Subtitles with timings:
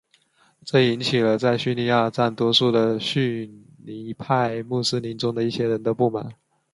[0.65, 6.33] 这引起了在叙利亚占多数的逊尼派穆斯林中的一些人的不满。